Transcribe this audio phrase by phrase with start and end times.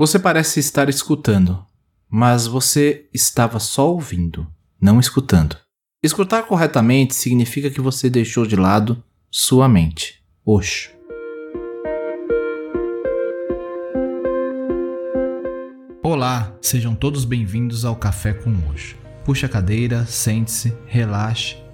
[0.00, 1.62] Você parece estar escutando,
[2.08, 4.46] mas você estava só ouvindo,
[4.80, 5.58] não escutando.
[6.02, 10.24] Escutar corretamente significa que você deixou de lado sua mente.
[10.42, 10.90] Oxo.
[16.02, 18.96] Olá, sejam todos bem-vindos ao Café com Oxo.
[19.22, 21.58] Puxe a cadeira, sente-se, relaxe,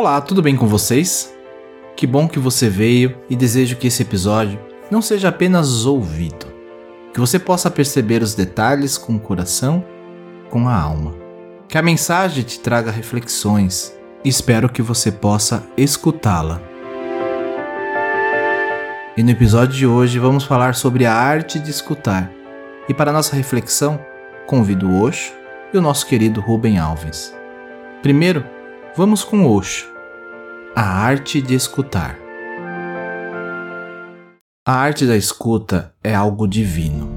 [0.00, 1.30] Olá, tudo bem com vocês?
[1.94, 4.58] Que bom que você veio e desejo que esse episódio
[4.90, 6.46] não seja apenas ouvido
[7.12, 9.84] que você possa perceber os detalhes com o coração,
[10.48, 11.14] com a alma.
[11.68, 16.62] Que a mensagem te traga reflexões e espero que você possa escutá-la.
[19.18, 22.32] E no episódio de hoje vamos falar sobre a arte de escutar.
[22.88, 24.00] E para nossa reflexão,
[24.46, 25.34] convido o Osho
[25.74, 27.36] e o nosso querido Rubem Alves.
[28.00, 28.46] Primeiro,
[28.96, 29.88] vamos com Osho.
[30.74, 32.18] A arte de escutar.
[34.66, 37.08] A arte da escuta é algo divino.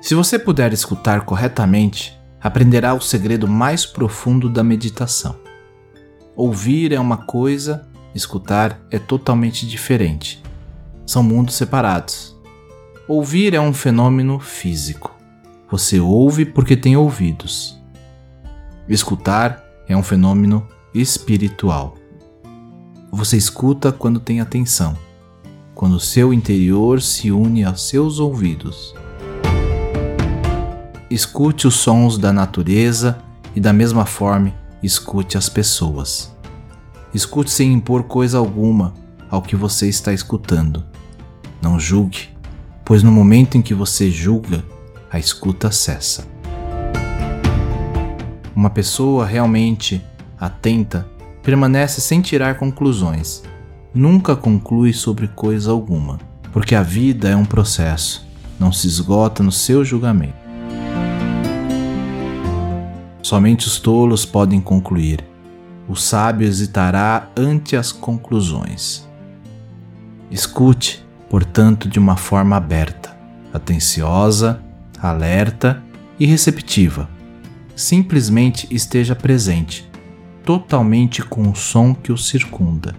[0.00, 5.38] Se você puder escutar corretamente, aprenderá o segredo mais profundo da meditação.
[6.34, 10.42] Ouvir é uma coisa, escutar é totalmente diferente.
[11.06, 12.36] São mundos separados.
[13.06, 15.19] Ouvir é um fenômeno físico.
[15.70, 17.80] Você ouve porque tem ouvidos.
[18.88, 21.94] Escutar é um fenômeno espiritual.
[23.12, 24.96] Você escuta quando tem atenção,
[25.72, 28.94] quando seu interior se une aos seus ouvidos.
[31.08, 33.18] Escute os sons da natureza
[33.54, 34.52] e, da mesma forma,
[34.82, 36.34] escute as pessoas.
[37.14, 38.92] Escute sem impor coisa alguma
[39.30, 40.84] ao que você está escutando.
[41.62, 42.28] Não julgue,
[42.84, 44.64] pois no momento em que você julga,
[45.10, 46.26] a escuta cessa.
[48.54, 50.04] Uma pessoa realmente
[50.38, 51.06] atenta
[51.42, 53.42] permanece sem tirar conclusões.
[53.92, 56.20] Nunca conclui sobre coisa alguma,
[56.52, 58.26] porque a vida é um processo,
[58.58, 60.38] não se esgota no seu julgamento.
[63.22, 65.24] Somente os tolos podem concluir.
[65.88, 69.08] O sábio hesitará ante as conclusões.
[70.30, 73.16] Escute, portanto, de uma forma aberta,
[73.52, 74.62] atenciosa,
[75.00, 75.82] alerta
[76.18, 77.08] e receptiva.
[77.74, 79.90] Simplesmente esteja presente
[80.44, 82.94] totalmente com o som que o circunda.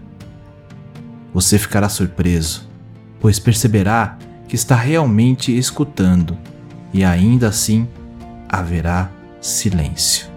[1.33, 2.69] Você ficará surpreso,
[3.19, 4.17] pois perceberá
[4.47, 6.37] que está realmente escutando
[6.93, 7.87] e ainda assim
[8.49, 10.29] haverá silêncio.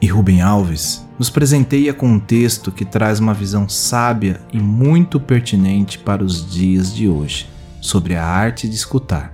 [0.00, 5.20] E Rubem Alves nos presenteia com um texto que traz uma visão sábia e muito
[5.20, 7.46] pertinente para os dias de hoje
[7.78, 9.30] sobre a arte de escutar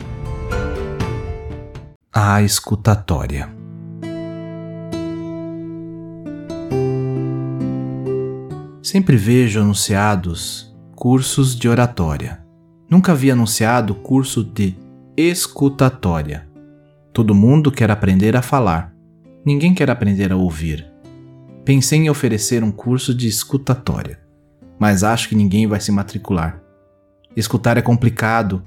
[2.12, 3.48] a escutatória.
[8.82, 12.44] Sempre vejo anunciados cursos de oratória.
[12.90, 14.74] Nunca vi anunciado curso de
[15.16, 16.48] escutatória.
[17.12, 18.92] Todo mundo quer aprender a falar.
[19.44, 20.95] Ninguém quer aprender a ouvir.
[21.66, 24.20] Pensei em oferecer um curso de escutatória,
[24.78, 26.62] mas acho que ninguém vai se matricular.
[27.36, 28.62] Escutar é complicado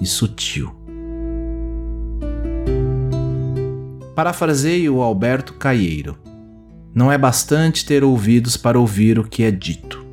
[0.00, 0.72] e sutil.
[4.14, 6.16] Parafraseio Alberto Caieiro.
[6.94, 10.06] Não é bastante ter ouvidos para ouvir o que é dito.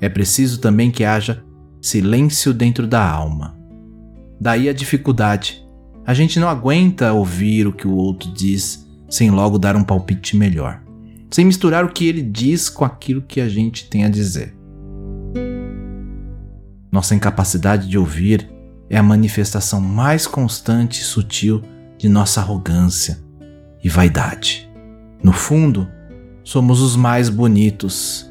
[0.00, 1.44] É preciso também que haja
[1.80, 3.56] silêncio dentro da alma.
[4.40, 5.64] Daí a dificuldade.
[6.04, 10.36] A gente não aguenta ouvir o que o outro diz sem logo dar um palpite
[10.36, 10.82] melhor,
[11.34, 14.54] sem misturar o que ele diz com aquilo que a gente tem a dizer.
[16.92, 18.48] Nossa incapacidade de ouvir
[18.88, 21.60] é a manifestação mais constante e sutil
[21.98, 23.18] de nossa arrogância,
[23.82, 24.70] e vaidade.
[25.24, 25.88] No fundo,
[26.44, 28.30] somos os mais bonitos.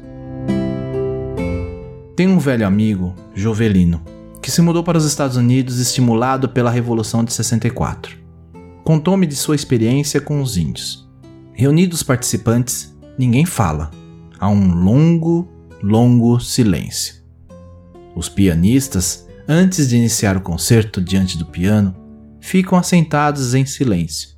[2.16, 4.00] Tem um velho amigo, Jovelino,
[4.40, 8.16] que se mudou para os Estados Unidos estimulado pela Revolução de 64.
[8.82, 11.06] Contou-me de sua experiência com os índios.
[11.52, 13.90] Reunidos os participantes, ninguém fala.
[14.38, 15.48] Há um longo,
[15.82, 17.22] longo silêncio.
[18.14, 21.94] Os pianistas, antes de iniciar o concerto diante do piano,
[22.40, 24.34] ficam assentados em silêncio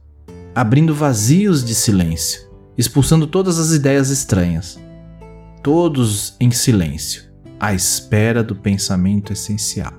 [0.56, 4.81] abrindo vazios de silêncio, expulsando todas as ideias estranhas.
[5.62, 7.25] Todos em silêncio,
[7.61, 9.93] à espera do pensamento essencial.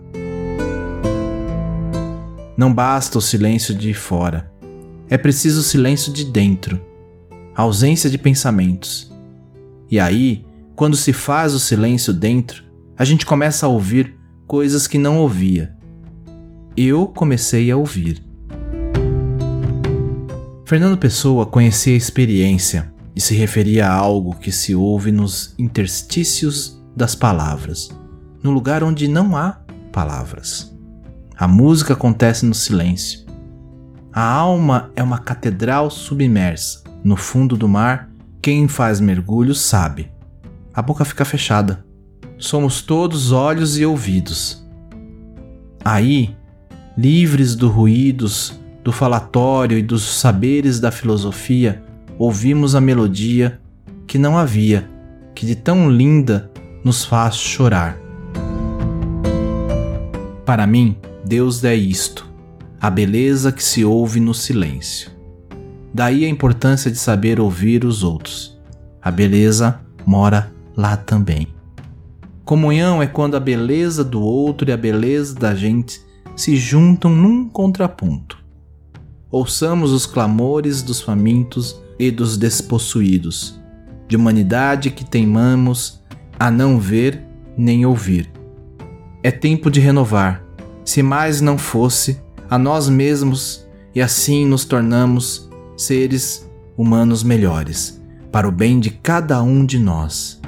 [2.57, 4.51] Não basta o silêncio de fora,
[5.07, 6.81] é preciso o silêncio de dentro,
[7.63, 9.11] ausência de pensamentos.
[9.89, 10.45] E aí,
[10.75, 12.63] quando se faz o silêncio dentro,
[12.95, 14.15] a gente começa a ouvir
[14.45, 15.75] coisas que não ouvia.
[16.75, 18.23] Eu comecei a ouvir.
[20.65, 26.79] Fernando Pessoa conhecia a experiência e se referia a algo que se ouve nos interstícios
[26.95, 27.89] das palavras,
[28.43, 29.61] no lugar onde não há
[29.91, 30.75] palavras.
[31.35, 33.25] A música acontece no silêncio.
[34.13, 36.86] A alma é uma catedral submersa.
[37.07, 38.09] No fundo do mar,
[38.41, 40.11] quem faz mergulho sabe.
[40.73, 41.85] A boca fica fechada.
[42.37, 44.67] Somos todos olhos e ouvidos.
[45.85, 46.35] Aí,
[46.97, 51.81] livres dos ruídos, do falatório e dos saberes da filosofia,
[52.19, 53.57] ouvimos a melodia
[54.05, 54.85] que não havia,
[55.33, 56.51] que de tão linda
[56.83, 57.97] nos faz chorar.
[60.45, 62.29] Para mim, Deus é isto,
[62.81, 65.15] a beleza que se ouve no silêncio.
[65.97, 68.55] Daí a importância de saber ouvir os outros.
[69.01, 71.47] A beleza mora lá também.
[72.45, 75.99] Comunhão é quando a beleza do outro e a beleza da gente
[76.35, 78.37] se juntam num contraponto.
[79.31, 83.59] Ouçamos os clamores dos famintos e dos despossuídos,
[84.07, 86.03] de humanidade que teimamos
[86.39, 87.23] a não ver
[87.57, 88.31] nem ouvir.
[89.23, 90.43] É tempo de renovar,
[90.85, 95.46] se mais não fosse, a nós mesmos e assim nos tornamos
[95.77, 98.01] seres humanos melhores,
[98.31, 100.41] para o bem de cada um de nós.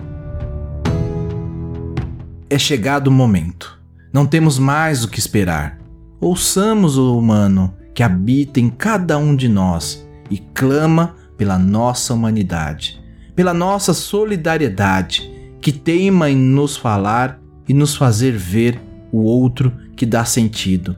[2.49, 3.79] É chegado o momento.
[4.11, 5.79] Não temos mais o que esperar.
[6.19, 12.99] Ouçamos o humano que habita em cada um de nós e clama pela nossa humanidade,
[13.35, 15.31] pela nossa solidariedade,
[15.61, 18.81] que teima em nos falar e nos fazer ver
[19.11, 20.95] o outro que dá sentido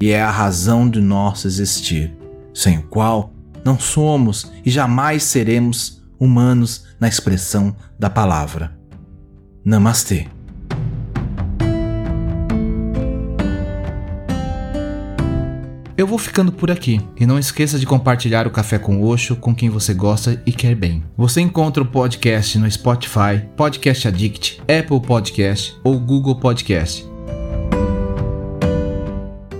[0.00, 2.10] e é a razão de nosso existir,
[2.54, 3.32] sem o qual
[3.64, 8.78] não somos e jamais seremos humanos na expressão da palavra.
[9.64, 10.26] Namastê.
[16.00, 19.54] Eu vou ficando por aqui e não esqueça de compartilhar o Café com Oxo com
[19.54, 21.04] quem você gosta e quer bem.
[21.14, 27.06] Você encontra o podcast no Spotify, Podcast Addict, Apple Podcast ou Google Podcast.